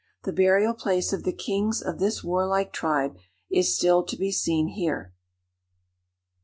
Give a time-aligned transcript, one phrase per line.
[0.23, 3.17] The burial place of the kings of this warlike tribe
[3.51, 5.13] is still to be seen here.